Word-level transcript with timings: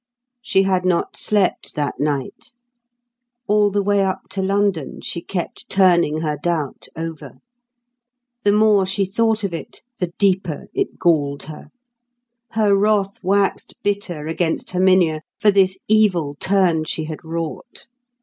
She 0.41 0.63
had 0.63 0.83
not 0.83 1.15
slept 1.15 1.75
that 1.75 1.99
night. 1.99 2.53
All 3.47 3.69
the 3.69 3.83
way 3.83 4.03
up 4.03 4.29
to 4.31 4.41
London, 4.41 4.99
she 5.01 5.21
kept 5.21 5.69
turning 5.69 6.21
her 6.21 6.37
doubt 6.41 6.87
over. 6.95 7.33
The 8.41 8.51
more 8.51 8.87
she 8.87 9.05
thought 9.05 9.43
of 9.43 9.53
it, 9.53 9.83
the 9.99 10.11
deeper 10.17 10.65
it 10.73 10.97
galled 10.97 11.43
her. 11.43 11.67
Her 12.53 12.75
wrath 12.75 13.23
waxed 13.23 13.75
bitter 13.83 14.25
against 14.25 14.71
Herminia 14.71 15.21
for 15.39 15.51
this 15.51 15.77
evil 15.87 16.33
turn 16.33 16.83
she 16.85 17.03
had 17.03 17.19
wrought. 17.23 17.85